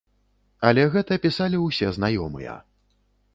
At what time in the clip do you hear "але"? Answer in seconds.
0.69-0.85